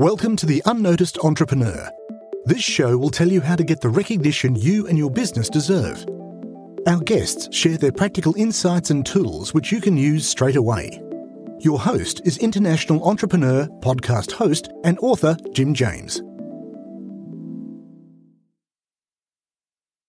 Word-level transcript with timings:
Welcome 0.00 0.34
to 0.36 0.46
The 0.46 0.62
Unnoticed 0.64 1.18
Entrepreneur. 1.18 1.90
This 2.46 2.62
show 2.62 2.96
will 2.96 3.10
tell 3.10 3.28
you 3.28 3.42
how 3.42 3.54
to 3.54 3.62
get 3.62 3.82
the 3.82 3.90
recognition 3.90 4.56
you 4.56 4.86
and 4.86 4.96
your 4.96 5.10
business 5.10 5.50
deserve. 5.50 6.06
Our 6.86 7.00
guests 7.00 7.54
share 7.54 7.76
their 7.76 7.92
practical 7.92 8.34
insights 8.36 8.88
and 8.88 9.04
tools 9.04 9.52
which 9.52 9.70
you 9.70 9.78
can 9.78 9.98
use 9.98 10.26
straight 10.26 10.56
away. 10.56 11.02
Your 11.58 11.78
host 11.78 12.22
is 12.24 12.38
international 12.38 13.06
entrepreneur, 13.06 13.66
podcast 13.80 14.32
host, 14.32 14.70
and 14.84 14.98
author 15.00 15.36
Jim 15.52 15.74
James. 15.74 16.22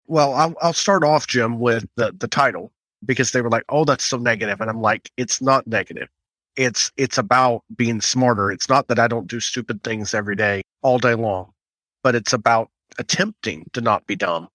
Well, 0.05 0.35
I'll, 0.35 0.53
I'll 0.61 0.73
start 0.73 1.03
off, 1.03 1.25
Jim, 1.25 1.57
with 1.57 1.87
the, 1.95 2.13
the 2.15 2.27
title 2.27 2.71
because 3.03 3.31
they 3.31 3.41
were 3.41 3.49
like, 3.49 3.65
"Oh, 3.69 3.85
that's 3.85 4.05
so 4.05 4.17
negative," 4.17 4.61
and 4.61 4.69
I'm 4.69 4.81
like, 4.81 5.09
"It's 5.17 5.41
not 5.41 5.65
negative. 5.65 6.09
It's 6.59 6.91
it's 6.97 7.17
about 7.17 7.63
being 7.73 8.01
smarter. 8.01 8.51
It's 8.51 8.67
not 8.67 8.89
that 8.89 8.99
I 8.99 9.07
don't 9.07 9.27
do 9.27 9.39
stupid 9.39 9.81
things 9.81 10.13
every 10.13 10.35
day, 10.35 10.61
all 10.81 10.99
day 10.99 11.13
long, 11.15 11.53
but 12.03 12.15
it's 12.15 12.33
about 12.33 12.69
attempting 12.97 13.69
to 13.71 13.79
not 13.79 14.05
be 14.07 14.17
dumb." 14.17 14.49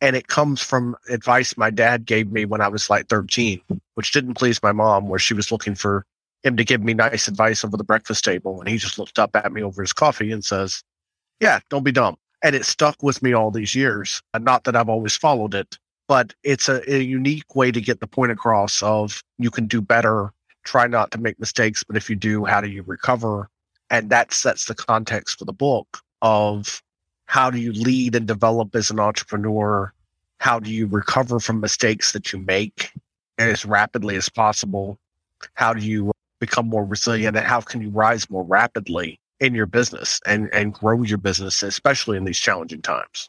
And 0.00 0.16
it 0.16 0.28
comes 0.28 0.62
from 0.62 0.96
advice 1.10 1.58
my 1.58 1.68
dad 1.68 2.06
gave 2.06 2.32
me 2.32 2.46
when 2.46 2.62
I 2.62 2.68
was 2.68 2.88
like 2.88 3.06
13, 3.08 3.60
which 3.96 4.12
didn't 4.12 4.34
please 4.34 4.62
my 4.62 4.72
mom, 4.72 5.10
where 5.10 5.18
she 5.18 5.34
was 5.34 5.52
looking 5.52 5.74
for 5.74 6.06
him 6.42 6.56
to 6.56 6.64
give 6.64 6.82
me 6.82 6.94
nice 6.94 7.28
advice 7.28 7.64
over 7.64 7.76
the 7.76 7.84
breakfast 7.84 8.24
table. 8.24 8.58
And 8.58 8.68
he 8.68 8.78
just 8.78 8.98
looked 8.98 9.18
up 9.18 9.36
at 9.36 9.52
me 9.52 9.62
over 9.62 9.82
his 9.82 9.92
coffee 9.92 10.32
and 10.32 10.42
says, 10.42 10.82
Yeah, 11.38 11.60
don't 11.68 11.84
be 11.84 11.92
dumb. 11.92 12.16
And 12.42 12.56
it 12.56 12.64
stuck 12.64 13.02
with 13.02 13.22
me 13.22 13.34
all 13.34 13.50
these 13.50 13.74
years. 13.74 14.22
And 14.32 14.42
not 14.42 14.64
that 14.64 14.74
I've 14.74 14.88
always 14.88 15.16
followed 15.16 15.54
it, 15.54 15.78
but 16.08 16.34
it's 16.42 16.70
a, 16.70 16.82
a, 16.90 16.98
unique 17.02 17.54
way 17.54 17.70
to 17.70 17.80
get 17.80 18.00
the 18.00 18.06
point 18.06 18.32
across 18.32 18.82
of 18.82 19.22
you 19.38 19.50
can 19.50 19.66
do 19.66 19.82
better 19.82 20.32
try 20.64 20.86
not 20.86 21.10
to 21.10 21.18
make 21.18 21.38
mistakes 21.38 21.82
but 21.82 21.96
if 21.96 22.08
you 22.08 22.16
do 22.16 22.44
how 22.44 22.60
do 22.60 22.68
you 22.68 22.82
recover? 22.82 23.48
And 23.90 24.08
that 24.10 24.32
sets 24.32 24.64
the 24.64 24.74
context 24.74 25.38
for 25.38 25.44
the 25.44 25.52
book 25.52 25.98
of 26.22 26.82
how 27.26 27.50
do 27.50 27.58
you 27.58 27.72
lead 27.72 28.14
and 28.14 28.26
develop 28.26 28.74
as 28.74 28.90
an 28.90 29.00
entrepreneur? 29.00 29.92
How 30.38 30.58
do 30.58 30.70
you 30.70 30.86
recover 30.86 31.40
from 31.40 31.60
mistakes 31.60 32.12
that 32.12 32.32
you 32.32 32.38
make 32.38 32.90
as 33.38 33.64
rapidly 33.64 34.16
as 34.16 34.28
possible? 34.28 34.98
How 35.54 35.72
do 35.72 35.84
you 35.84 36.12
become 36.40 36.68
more 36.68 36.84
resilient 36.84 37.36
and 37.36 37.46
how 37.46 37.60
can 37.60 37.80
you 37.80 37.90
rise 37.90 38.28
more 38.28 38.44
rapidly 38.44 39.20
in 39.38 39.54
your 39.54 39.66
business 39.66 40.20
and 40.26 40.48
and 40.52 40.74
grow 40.74 41.02
your 41.02 41.18
business 41.18 41.62
especially 41.62 42.16
in 42.16 42.24
these 42.24 42.38
challenging 42.38 42.82
times 42.82 43.28